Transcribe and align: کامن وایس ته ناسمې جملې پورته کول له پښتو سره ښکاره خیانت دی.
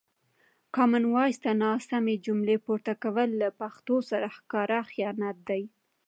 کامن 0.75 1.03
وایس 1.13 1.37
ته 1.43 1.51
ناسمې 1.65 2.15
جملې 2.25 2.57
پورته 2.65 2.93
کول 3.03 3.29
له 3.41 3.47
پښتو 3.59 3.95
سره 4.09 4.27
ښکاره 4.37 4.79
خیانت 4.91 5.37
دی. 5.49 5.63